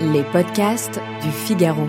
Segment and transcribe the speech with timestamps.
[0.00, 1.88] Les podcasts du Figaro.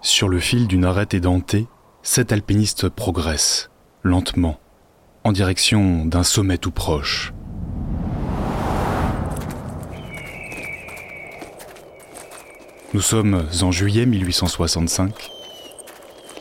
[0.00, 1.66] Sur le fil d'une arête édentée,
[2.02, 3.70] sept alpinistes progressent,
[4.02, 4.58] lentement,
[5.24, 7.34] en direction d'un sommet tout proche.
[12.94, 15.30] Nous sommes en juillet 1865.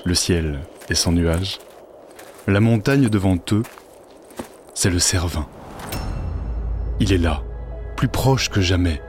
[0.06, 1.60] Le ciel est sans nuages.
[2.48, 3.64] La montagne devant eux,
[4.74, 5.50] c'est le Cervin.
[7.00, 7.44] Il est là,
[7.98, 9.02] plus proche que jamais.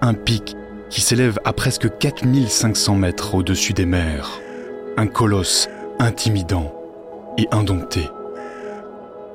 [0.00, 0.56] Un pic
[0.90, 4.40] qui s'élève à presque 4500 mètres au-dessus des mers.
[4.96, 5.68] Un colosse
[6.00, 6.74] intimidant
[7.36, 8.08] et indompté.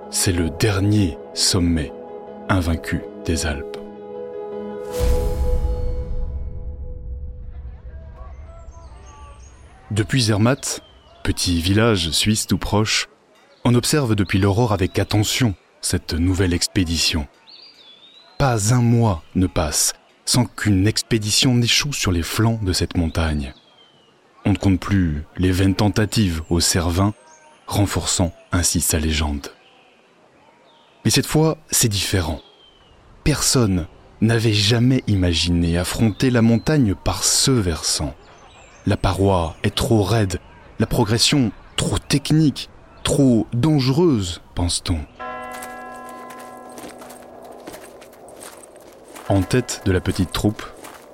[0.09, 1.93] C'est le dernier sommet
[2.49, 3.77] invaincu des Alpes.
[9.89, 10.81] Depuis Zermatt,
[11.23, 13.07] petit village suisse tout proche,
[13.63, 17.27] on observe depuis l'aurore avec attention cette nouvelle expédition.
[18.43, 19.93] Pas un mois ne passe
[20.25, 23.53] sans qu'une expédition n'échoue sur les flancs de cette montagne.
[24.43, 27.13] On ne compte plus les vaines tentatives au Cervin,
[27.67, 29.47] renforçant ainsi sa légende.
[31.05, 32.41] Mais cette fois, c'est différent.
[33.23, 33.87] Personne
[34.19, 38.13] n'avait jamais imaginé affronter la montagne par ce versant.
[38.85, 40.41] La paroi est trop raide,
[40.79, 42.69] la progression trop technique,
[43.05, 44.99] trop dangereuse, pense-t-on.
[49.33, 50.61] En tête de la petite troupe,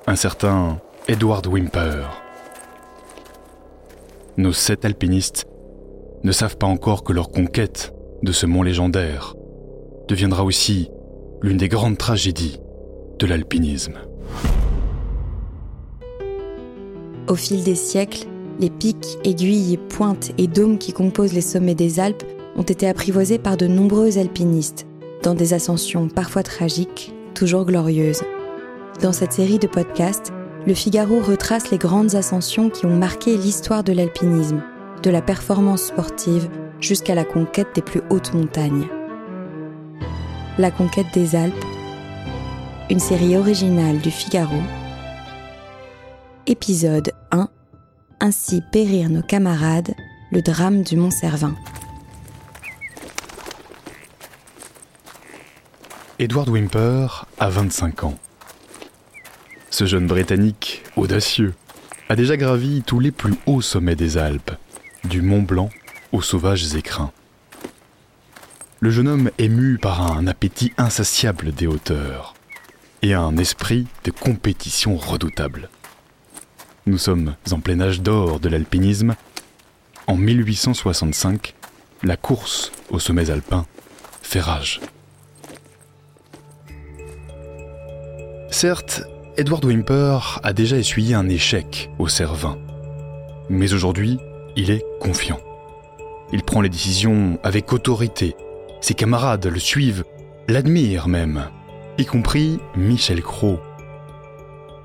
[0.05, 2.03] un certain Edward Wimper.
[4.35, 5.45] Nos sept alpinistes
[6.25, 9.35] ne savent pas encore que leur conquête de ce mont légendaire
[10.09, 10.89] deviendra aussi
[11.41, 12.59] l'une des grandes tragédies
[13.19, 13.99] de l'alpinisme.
[17.29, 18.27] Au fil des siècles,
[18.59, 22.25] les pics, aiguilles, pointes et dômes qui composent les sommets des Alpes
[22.57, 24.87] ont été apprivoisés par de nombreux alpinistes,
[25.23, 28.23] dans des ascensions parfois tragiques, toujours glorieuses.
[29.01, 30.33] Dans cette série de podcasts,
[30.67, 34.61] le Figaro retrace les grandes ascensions qui ont marqué l'histoire de l'alpinisme,
[35.03, 36.49] de la performance sportive
[36.81, 38.87] jusqu'à la conquête des plus hautes montagnes.
[40.57, 41.65] La conquête des Alpes,
[42.89, 44.59] une série originale du Figaro,
[46.45, 47.47] épisode 1
[48.19, 49.95] Ainsi périr nos camarades,
[50.33, 51.09] le drame du Mont
[56.21, 58.19] Edward Wimper a 25 ans.
[59.69, 61.53] Ce jeune Britannique, audacieux,
[62.09, 64.51] a déjà gravi tous les plus hauts sommets des Alpes,
[65.05, 65.69] du Mont Blanc
[66.11, 67.13] aux sauvages écrins.
[68.81, 72.33] Le jeune homme est mu par un appétit insatiable des hauteurs
[73.01, 75.69] et un esprit de compétition redoutable.
[76.85, 79.15] Nous sommes en plein âge d'or de l'alpinisme.
[80.05, 81.55] En 1865,
[82.03, 83.65] la course aux sommets alpins
[84.21, 84.81] fait rage.
[88.61, 89.03] Certes,
[89.37, 92.57] Edward Wimper a déjà essuyé un échec au Cervin.
[93.47, 94.19] Mais aujourd'hui,
[94.57, 95.39] il est confiant.
[96.33, 98.35] Il prend les décisions avec autorité.
[98.81, 100.03] Ses camarades le suivent,
[100.49, 101.45] l'admirent même,
[101.97, 103.61] y compris Michel Cros.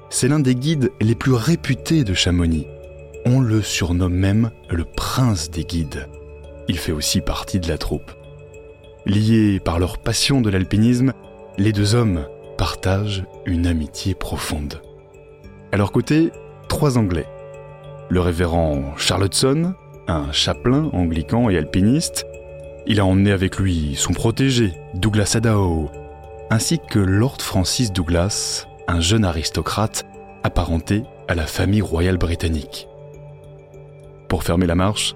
[0.08, 2.68] C'est l'un des guides les plus réputés de Chamonix.
[3.26, 6.08] On le surnomme même le prince des guides.
[6.68, 8.12] Il fait aussi partie de la troupe.
[9.04, 11.12] Liés par leur passion de l'alpinisme,
[11.58, 12.24] les deux hommes
[12.56, 14.80] partagent une amitié profonde.
[15.72, 16.30] À leur côté,
[16.68, 17.26] trois Anglais.
[18.08, 19.74] Le révérend Charlottson,
[20.06, 22.26] un chapelain anglican et alpiniste.
[22.86, 25.90] Il a emmené avec lui son protégé, Douglas Adao,
[26.50, 30.06] ainsi que Lord Francis Douglas, un jeune aristocrate
[30.42, 32.86] apparenté à la famille royale britannique.
[34.28, 35.14] Pour fermer la marche,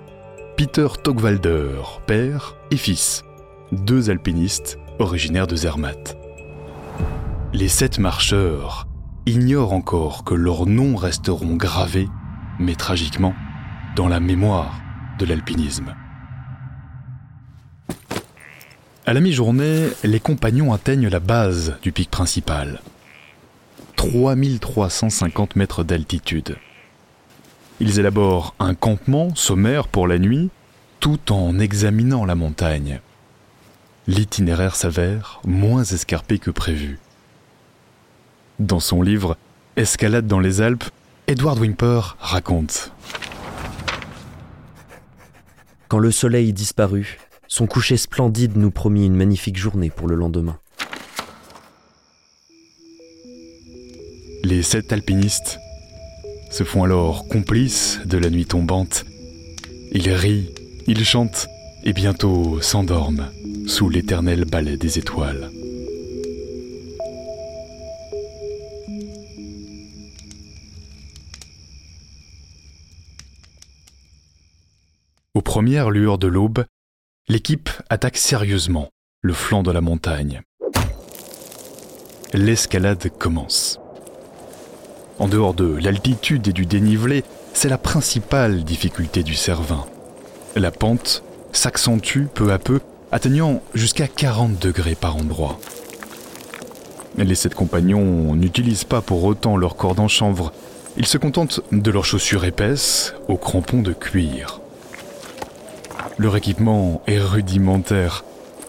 [0.57, 1.71] Peter Togwalder,
[2.07, 3.23] père et fils,
[3.71, 6.18] deux alpinistes originaires de Zermatt.
[7.55, 8.87] Les sept marcheurs
[9.25, 12.07] ignorent encore que leurs noms resteront gravés,
[12.59, 13.35] mais tragiquement,
[13.97, 14.81] dans la mémoire
[15.19, 15.95] de l'alpinisme.
[19.07, 22.83] À la mi-journée, les compagnons atteignent la base du pic principal.
[23.97, 26.59] 3350 mètres d'altitude.
[27.81, 30.51] Ils élaborent un campement sommaire pour la nuit,
[31.01, 33.01] tout en examinant la montagne.
[34.07, 36.99] L'itinéraire s'avère moins escarpé que prévu.
[38.59, 39.37] Dans son livre
[39.77, 40.83] Escalade dans les Alpes,
[41.29, 42.91] Edward Wimper raconte
[45.87, 50.59] Quand le soleil disparut, son coucher splendide nous promit une magnifique journée pour le lendemain.
[54.43, 55.61] Les sept alpinistes
[56.51, 59.05] se font alors complices de la nuit tombante.
[59.93, 60.53] Ils rient,
[60.89, 61.47] ils chantent
[61.85, 63.31] et bientôt s'endorment
[63.69, 65.53] sous l'éternel balai des étoiles.
[75.59, 76.67] Premières lueurs de l'aube,
[77.27, 78.91] l'équipe attaque sérieusement
[79.23, 80.43] le flanc de la montagne.
[82.33, 83.81] L'escalade commence.
[85.19, 87.25] En dehors de l'altitude et du dénivelé,
[87.55, 89.85] c'est la principale difficulté du Cervin.
[90.55, 92.79] La pente s'accentue peu à peu,
[93.11, 95.59] atteignant jusqu'à 40 degrés par endroit.
[97.17, 100.53] Les sept compagnons n'utilisent pas pour autant leur corde en chanvre.
[100.97, 104.58] Ils se contentent de leurs chaussures épaisses aux crampons de cuir.
[106.19, 108.25] Leur équipement est rudimentaire.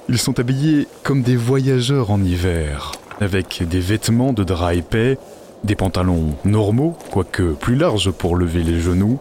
[0.08, 5.18] Ils sont habillés comme des voyageurs en hiver, avec des vêtements de drap épais,
[5.64, 9.18] des pantalons normaux, quoique plus larges pour lever les genoux,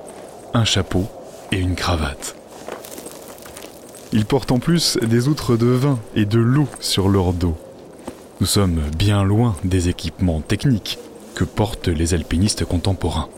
[0.53, 1.07] un chapeau
[1.53, 2.37] et une cravate.
[4.13, 7.57] Ils portent en plus des outres de vin et de loup sur leur dos.
[8.41, 10.99] Nous sommes bien loin des équipements techniques
[11.35, 13.29] que portent les alpinistes contemporains.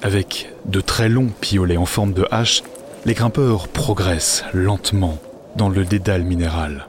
[0.00, 2.62] Avec de très longs piolets en forme de hache,
[3.06, 5.20] les grimpeurs progressent lentement
[5.54, 6.88] dans le dédale minéral.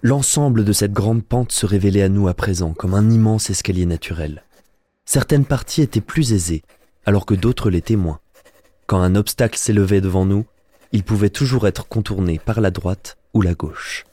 [0.00, 3.84] L'ensemble de cette grande pente se révélait à nous à présent comme un immense escalier
[3.84, 4.44] naturel.
[5.04, 6.62] Certaines parties étaient plus aisées,
[7.04, 8.20] alors que d'autres l'étaient moins.
[8.86, 10.46] Quand un obstacle s'élevait devant nous,
[10.92, 14.06] il pouvait toujours être contourné par la droite ou la gauche.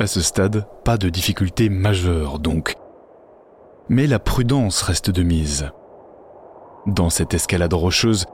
[0.00, 2.74] À ce stade, pas de difficulté majeure donc,
[3.88, 5.70] mais la prudence reste de mise.
[6.86, 8.26] Dans cette escalade rocheuse,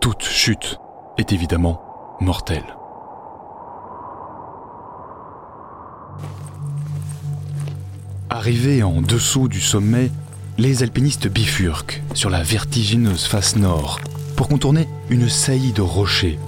[0.00, 0.78] toute chute
[1.18, 1.82] est évidemment
[2.20, 2.64] mortelle.
[8.30, 10.10] Arrivés en dessous du sommet,
[10.56, 14.00] les alpinistes bifurquent sur la vertigineuse face nord
[14.36, 16.38] pour contourner une saillie de rochers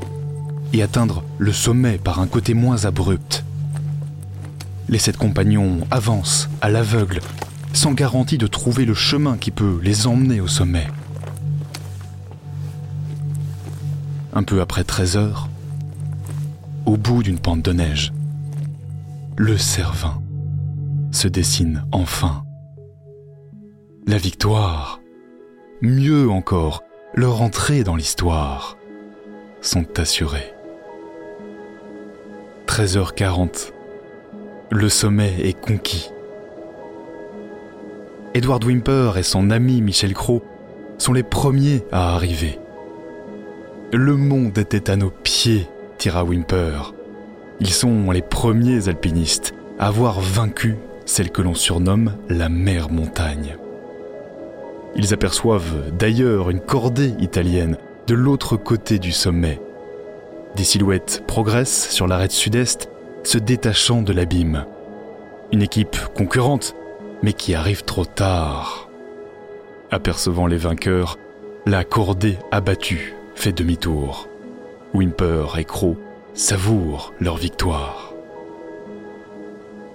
[0.73, 3.44] et atteindre le sommet par un côté moins abrupt.
[4.88, 7.20] Les sept compagnons avancent à l'aveugle
[7.72, 10.86] sans garantie de trouver le chemin qui peut les emmener au sommet.
[14.34, 15.48] Un peu après 13 heures,
[16.86, 18.12] au bout d'une pente de neige,
[19.36, 20.20] le Cervin
[21.10, 22.44] se dessine enfin.
[24.06, 25.00] La victoire,
[25.80, 26.82] mieux encore,
[27.14, 28.76] leur entrée dans l'histoire,
[29.60, 30.54] sont assurées.
[32.66, 33.72] 13h40,
[34.70, 36.10] le sommet est conquis.
[38.34, 40.43] Edward Wimper et son ami Michel Crow
[40.96, 42.58] sont les premiers à arriver.
[43.93, 45.69] Le monde était à nos pieds,
[45.99, 46.94] tira Wimper.
[47.61, 53.58] Ils sont les premiers alpinistes à avoir vaincu celle que l'on surnomme la mer montagne.
[54.96, 57.76] Ils aperçoivent d'ailleurs une cordée italienne
[58.06, 59.61] de l'autre côté du sommet.
[60.56, 62.88] Des silhouettes progressent sur l'arête sud-est,
[63.25, 64.64] se détachant de l'abîme.
[65.52, 66.75] Une équipe concurrente
[67.22, 68.88] mais qui arrive trop tard.
[69.90, 71.19] Apercevant les vainqueurs,
[71.66, 74.28] la cordée abattue fait demi-tour.
[74.94, 75.96] Wimper et Crow
[76.34, 78.12] savourent leur victoire.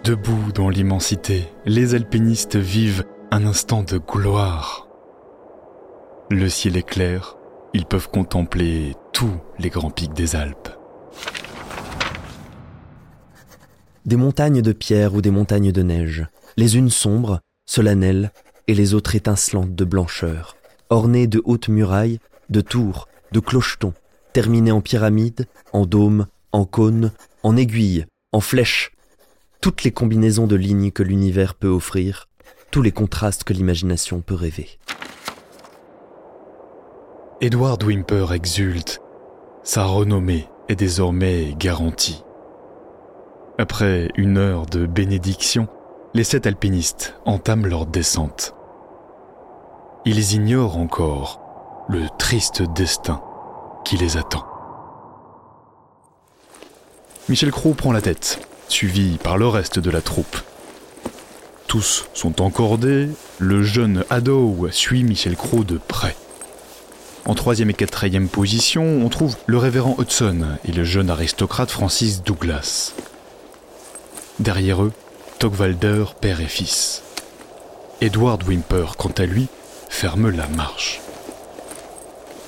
[0.04, 4.88] Debout dans l'immensité, les alpinistes vivent un instant de gloire.
[6.30, 7.38] Le ciel est clair,
[7.74, 10.70] ils peuvent contempler tous les grands pics des Alpes.
[14.06, 16.26] Des montagnes de pierre ou des montagnes de neige,
[16.58, 18.32] les unes sombres, solennelles,
[18.68, 20.58] et les autres étincelantes de blancheur,
[20.90, 23.94] ornées de hautes murailles, de tours, de clochetons,
[24.34, 27.12] terminées en pyramides, en dômes, en cônes,
[27.44, 28.92] en aiguilles, en flèches,
[29.62, 32.28] toutes les combinaisons de lignes que l'univers peut offrir,
[32.72, 34.80] tous les contrastes que l'imagination peut rêver.
[37.40, 39.00] Edward Wimper exulte.
[39.64, 42.24] Sa renommée est désormais garantie.
[43.58, 45.68] Après une heure de bénédiction,
[46.14, 48.54] les sept alpinistes entament leur descente.
[50.06, 51.42] Ils ignorent encore
[51.90, 53.22] le triste destin
[53.84, 54.46] qui les attend.
[57.30, 60.38] Michel Crow prend la tête, suivi par le reste de la troupe.
[61.68, 63.10] Tous sont encordés,
[63.40, 66.16] le jeune Haddow suit Michel Crow de près.
[67.26, 72.24] En troisième et quatrième position, on trouve le révérend Hudson et le jeune aristocrate Francis
[72.24, 72.94] Douglas.
[74.40, 74.94] Derrière eux,
[75.40, 77.04] Togwalder, père et fils.
[78.02, 79.48] Edward Wimper, quant à lui,
[79.88, 81.00] ferme la marche.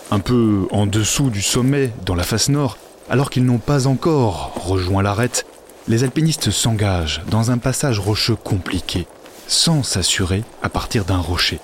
[0.10, 2.78] Un peu en dessous du sommet, dans la face nord,
[3.08, 5.46] alors qu'ils n'ont pas encore rejoint l'arête,
[5.88, 9.06] les alpinistes s'engagent dans un passage rocheux compliqué,
[9.48, 11.60] sans s'assurer à partir d'un rocher.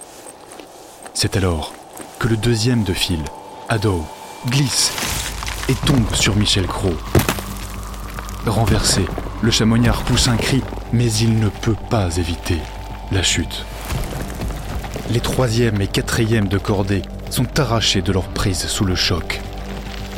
[1.15, 1.73] C'est alors
[2.19, 3.25] que le deuxième de file,
[3.67, 4.05] Ado,
[4.47, 4.91] glisse
[5.69, 6.93] et tombe sur Michel Cros.
[8.45, 9.05] Renversé,
[9.41, 10.61] le chamoignard pousse un cri,
[10.95, 12.57] mais il ne peut pas éviter
[13.11, 13.65] la chute.
[15.09, 19.41] Les troisième et quatrième de cordée sont arrachés de leur prise sous le choc.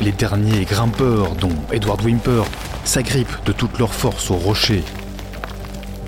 [0.02, 2.44] Les derniers grimpeurs, dont Edward Wimper,
[2.86, 4.84] s'agrippent de toute leur force au rocher.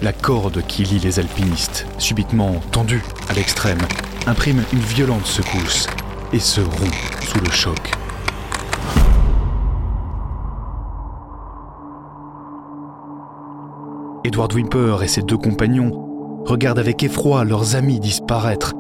[0.03, 3.81] La corde qui lie les alpinistes, subitement tendue à l'extrême,
[4.27, 5.87] imprime une violente secousse
[6.31, 7.98] et se rompt sous le choc.
[14.29, 18.75] Edward Wimper et ses deux compagnons regardent avec effroi leurs amis disparaître,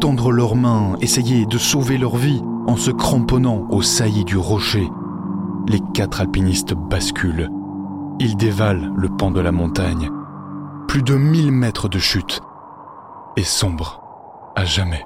[0.00, 4.88] tendre leurs mains, essayer de sauver leur vie en se cramponnant aux saillies du rocher.
[5.66, 7.50] Les quatre alpinistes basculent.
[8.20, 10.10] Ils dévalent le pan de la montagne.
[10.86, 12.40] Plus de mille mètres de chute.
[13.36, 14.00] Et sombre
[14.54, 15.04] à jamais.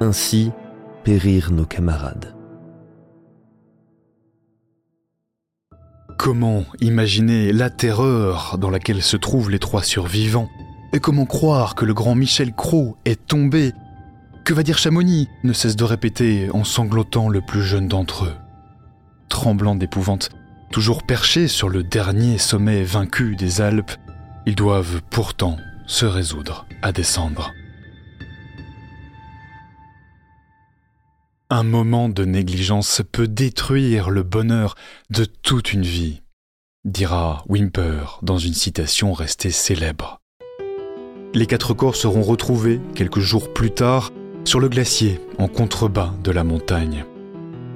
[0.00, 0.50] Ainsi
[1.04, 2.39] périrent nos camarades.
[6.22, 10.50] Comment imaginer la terreur dans laquelle se trouvent les trois survivants
[10.92, 13.72] Et comment croire que le grand Michel Cros est tombé
[14.44, 18.34] Que va dire Chamonix ne cesse de répéter en sanglotant le plus jeune d'entre eux.
[19.30, 20.28] Tremblant d'épouvante,
[20.70, 23.92] toujours perchés sur le dernier sommet vaincu des Alpes,
[24.44, 27.54] ils doivent pourtant se résoudre à descendre.
[31.52, 34.76] Un moment de négligence peut détruire le bonheur
[35.10, 36.22] de toute une vie,
[36.84, 40.20] dira Wimper dans une citation restée célèbre.
[41.34, 44.12] Les quatre corps seront retrouvés quelques jours plus tard
[44.44, 47.04] sur le glacier en contrebas de la montagne.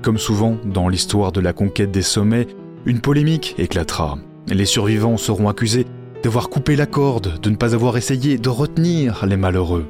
[0.02, 2.46] Comme souvent dans l'histoire de la conquête des sommets,
[2.86, 4.18] une polémique éclatera.
[4.46, 5.86] Les survivants seront accusés
[6.22, 9.88] d'avoir coupé la corde, de ne pas avoir essayé de retenir les malheureux.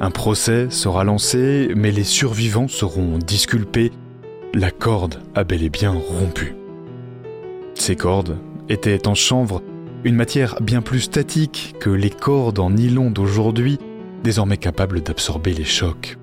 [0.00, 3.92] Un procès sera lancé, mais les survivants seront disculpés.
[4.54, 6.54] La corde a bel et bien rompu.
[7.74, 8.36] Ces cordes
[8.68, 9.62] étaient en chanvre,
[10.04, 13.78] une matière bien plus statique que les cordes en nylon d'aujourd'hui,
[14.24, 16.18] désormais capables d'absorber les chocs.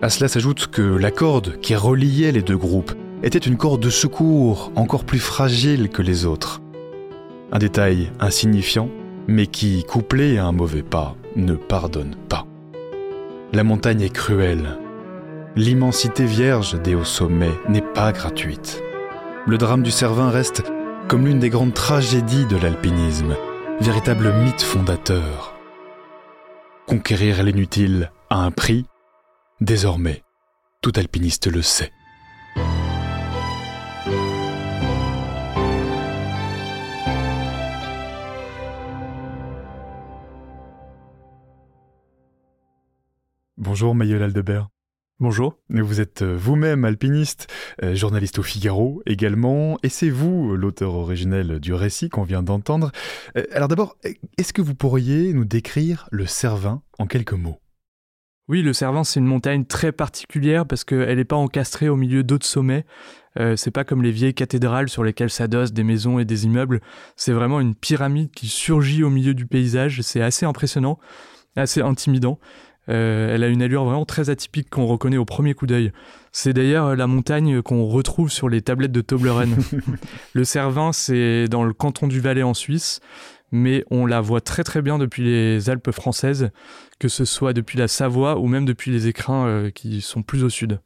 [0.00, 3.90] À cela s'ajoute que la corde qui reliait les deux groupes était une corde de
[3.90, 6.60] secours encore plus fragile que les autres.
[7.52, 8.88] Un détail insignifiant,
[9.28, 12.46] mais qui, couplé à un mauvais pas, ne pardonne pas.
[13.54, 14.78] La montagne est cruelle.
[15.56, 18.82] L'immensité vierge des hauts sommets n'est pas gratuite.
[19.46, 20.62] Le drame du Cervin reste
[21.06, 23.36] comme l'une des grandes tragédies de l'alpinisme,
[23.78, 25.54] véritable mythe fondateur.
[26.86, 28.86] Conquérir l'inutile a un prix,
[29.60, 30.22] désormais,
[30.80, 31.92] tout alpiniste le sait.
[43.64, 44.70] Bonjour Maïel Aldebert.
[45.20, 45.56] Bonjour.
[45.70, 47.46] Vous êtes euh, vous-même alpiniste,
[47.84, 52.90] euh, journaliste au Figaro également, et c'est vous l'auteur originel du récit qu'on vient d'entendre.
[53.36, 53.96] Euh, alors d'abord,
[54.36, 57.60] est-ce que vous pourriez nous décrire le Cervin en quelques mots?
[58.48, 62.24] Oui, le Cervin, c'est une montagne très particulière parce qu'elle n'est pas encastrée au milieu
[62.24, 62.84] d'autres sommets.
[63.38, 66.80] Euh, c'est pas comme les vieilles cathédrales sur lesquelles s'adossent des maisons et des immeubles.
[67.14, 70.00] C'est vraiment une pyramide qui surgit au milieu du paysage.
[70.00, 70.98] C'est assez impressionnant,
[71.54, 72.40] assez intimidant.
[72.88, 75.92] Euh, elle a une allure vraiment très atypique qu'on reconnaît au premier coup d'œil.
[76.32, 79.56] C'est d'ailleurs la montagne qu'on retrouve sur les tablettes de Toblerone.
[80.32, 83.00] le Cervin, c'est dans le canton du Valais en Suisse,
[83.52, 86.50] mais on la voit très très bien depuis les Alpes françaises,
[86.98, 90.42] que ce soit depuis la Savoie ou même depuis les écrins euh, qui sont plus
[90.42, 90.80] au sud.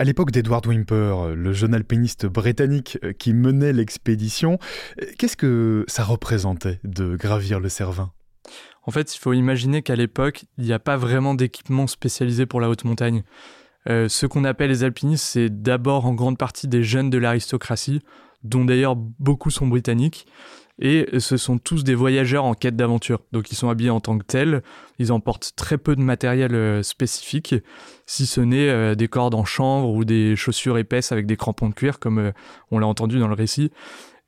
[0.00, 4.58] À l'époque d'Edward Wimper, le jeune alpiniste britannique euh, qui menait l'expédition,
[5.18, 8.12] qu'est-ce que ça représentait de gravir le Cervin?
[8.88, 12.58] En fait, il faut imaginer qu'à l'époque, il n'y a pas vraiment d'équipement spécialisé pour
[12.58, 13.22] la haute montagne.
[13.86, 18.00] Euh, ce qu'on appelle les alpinistes, c'est d'abord en grande partie des jeunes de l'aristocratie,
[18.44, 20.26] dont d'ailleurs beaucoup sont britanniques,
[20.78, 23.20] et ce sont tous des voyageurs en quête d'aventure.
[23.30, 24.62] Donc ils sont habillés en tant que tels,
[24.98, 27.56] ils emportent très peu de matériel euh, spécifique,
[28.06, 31.68] si ce n'est euh, des cordes en chanvre ou des chaussures épaisses avec des crampons
[31.68, 32.32] de cuir, comme
[32.70, 33.70] on l'a entendu dans le récit.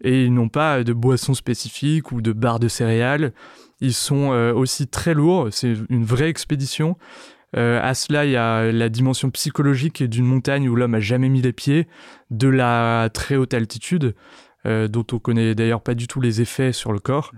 [0.02, 3.32] Et ils n'ont pas de boissons spécifiques ou de barres de céréales.
[3.80, 6.96] Ils sont euh, aussi très lourds, c'est une vraie expédition.
[7.56, 11.28] Euh, à cela, il y a la dimension psychologique d'une montagne où l'homme a jamais
[11.28, 11.88] mis les pieds,
[12.30, 14.14] de la très haute altitude,
[14.66, 17.32] euh, dont on connaît d'ailleurs pas du tout les effets sur le corps.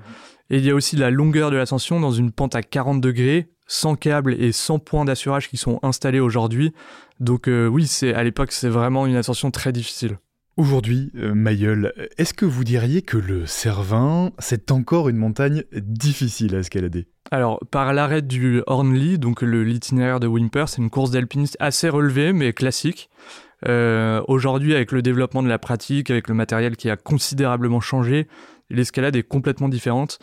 [0.51, 3.49] Et il y a aussi la longueur de l'ascension dans une pente à 40 degrés,
[3.67, 6.75] sans câbles et sans points d'assurage qui sont installés aujourd'hui.
[7.21, 10.19] Donc oui, c'est à l'époque, c'est vraiment une ascension très difficile.
[10.59, 16.55] Aujourd'hui, euh, Mayol, est-ce que vous diriez que le Cervin, c'est encore une montagne difficile
[16.55, 17.09] à escalader?
[17.31, 22.35] Alors, par l'arrêt du Hornly, donc l'itinéraire de Wimper, c'est une course d'alpiniste assez relevée,
[22.35, 23.09] mais classique.
[23.67, 28.29] Euh, aujourd'hui, avec le développement de la pratique, avec le matériel qui a considérablement changé,
[28.69, 30.19] l'escalade est complètement différente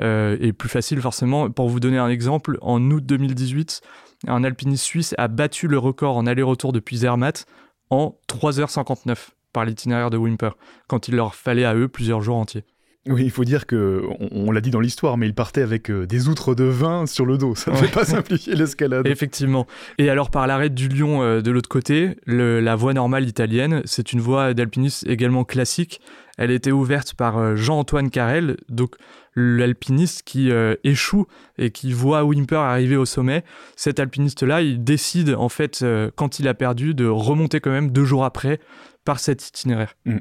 [0.00, 1.50] euh, et plus facile forcément.
[1.50, 3.80] Pour vous donner un exemple, en août 2018,
[4.28, 7.46] un alpiniste suisse a battu le record en aller-retour depuis Zermatt
[7.90, 10.56] en 3h59 par l'itinéraire de Wimper,
[10.88, 12.64] quand il leur fallait à eux plusieurs jours entiers.
[13.08, 16.06] Oui, il faut dire que, on, l'a dit dans l'histoire, mais il partait avec euh,
[16.06, 17.56] des outres de vin sur le dos.
[17.56, 19.08] Ça ne fait pas simplifier l'escalade.
[19.08, 19.66] Effectivement.
[19.98, 24.12] Et alors, par l'arrêt du Lion euh, de l'autre côté, la voie normale italienne, c'est
[24.12, 26.00] une voie d'alpiniste également classique.
[26.38, 28.94] Elle était ouverte par euh, Jean-Antoine Carrel, donc
[29.34, 30.50] l'alpiniste qui
[30.84, 33.44] échoue et qui voit Wimper arriver au sommet.
[33.76, 35.82] Cet alpiniste-là, il décide, en fait,
[36.16, 38.60] quand il a perdu, de remonter quand même deux jours après
[39.04, 39.96] par cet itinéraire.
[40.04, 40.18] Mm.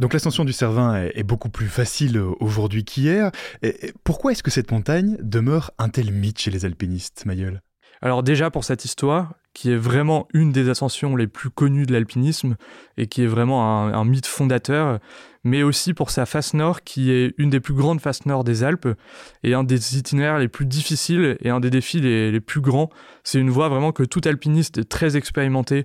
[0.00, 3.30] Donc l'ascension du Cervin est, beaucoup plus facile aujourd'hui qu'hier.
[4.04, 7.62] pourquoi est-ce que cette montagne demeure un tel mythe chez les alpinistes, Mayol?
[8.02, 11.92] Alors déjà pour cette histoire, qui est vraiment une des ascensions les plus connues de
[11.92, 12.56] l'alpinisme
[12.96, 14.98] et qui est vraiment un, mythe fondateur,
[15.44, 18.64] mais aussi pour sa face nord, qui est une des plus grandes faces nord des
[18.64, 18.88] Alpes
[19.42, 22.90] et un des itinéraires les plus difficiles et un des défis les plus grands.
[23.24, 25.82] C'est une voie vraiment que tout alpiniste très expérimenté euh,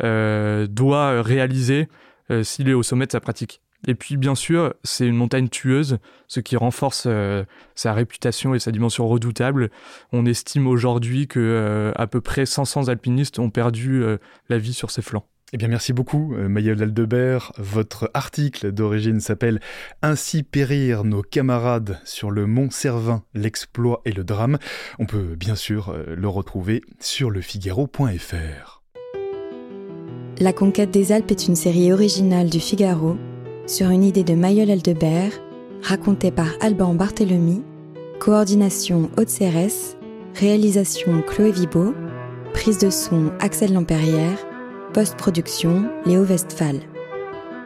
[0.00, 1.88] doit réaliser
[2.30, 3.60] euh, s'il est au sommet de sa pratique.
[3.86, 8.58] Et puis bien sûr, c'est une montagne tueuse, ce qui renforce euh, sa réputation et
[8.58, 9.70] sa dimension redoutable.
[10.12, 14.02] On estime aujourd'hui que à peu près 500 alpinistes ont perdu
[14.48, 15.26] la vie sur ses flancs.
[15.52, 17.52] Eh bien, merci beaucoup, Maëlle Aldebert.
[17.58, 19.60] Votre article d'origine s'appelle
[20.00, 24.58] Ainsi périr nos camarades sur le mont Cervin, l'exploit et le drame.
[24.98, 28.83] On peut bien sûr le retrouver sur lefigaro.fr.
[30.40, 33.16] La conquête des Alpes est une série originale du Figaro
[33.68, 35.40] sur une idée de Mayol Aldebert,
[35.80, 37.62] racontée par Alban Barthélemy,
[38.18, 39.96] coordination Haute-Cérès,
[40.34, 41.94] réalisation Chloé Vibo,
[42.52, 44.44] prise de son Axel Lampérière,
[44.92, 46.80] post-production Léo Westphal.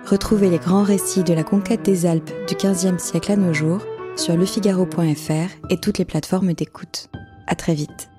[0.05, 3.81] Retrouvez les grands récits de la conquête des Alpes du XVe siècle à nos jours
[4.15, 7.09] sur lefigaro.fr et toutes les plateformes d'écoute.
[7.47, 8.11] À très vite.